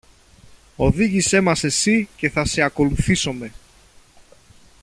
[0.75, 3.51] Οδήγησε μας εσύ και θα σε ακολουθήσομε!